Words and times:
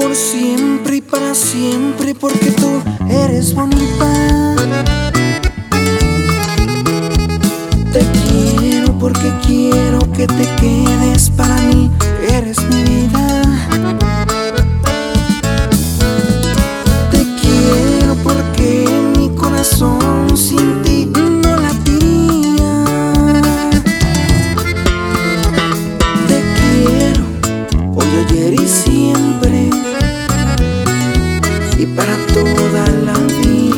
por 0.00 0.16
siempre 0.16 0.96
y 0.96 1.00
para 1.02 1.34
siempre 1.34 2.14
porque 2.14 2.52
tú 2.52 2.82
eres 3.10 3.54
bonita. 3.54 4.56
Te 7.92 8.00
quiero 8.24 8.98
porque 8.98 9.30
quiero 9.46 9.98
que 10.12 10.26
te 10.26 10.48
quedes 10.58 11.28
para 11.30 11.54
mí 11.62 11.89
toda 32.44 32.86
la 33.04 33.12
vida. 33.12 33.69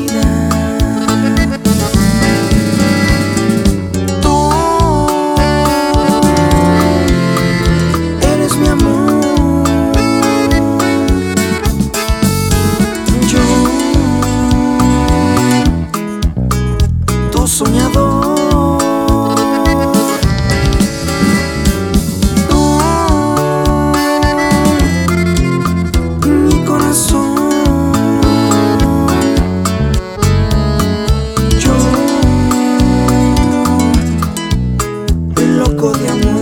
poco 35.82 35.98
de 35.98 36.08
amor. 36.08 36.41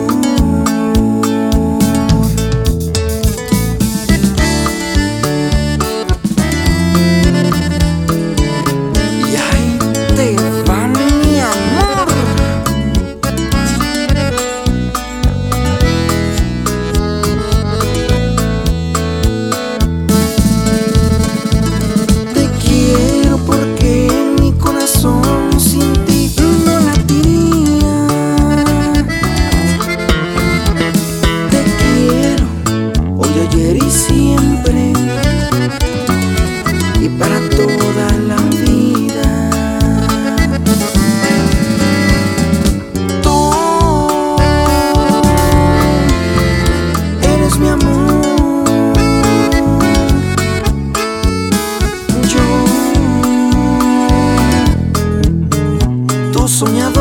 soñado 56.60 56.99